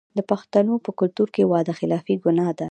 [0.17, 2.67] د پښتنو په کلتور کې وعده خلافي ګناه ده.